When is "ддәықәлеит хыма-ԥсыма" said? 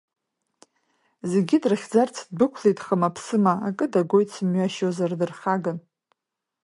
2.27-3.53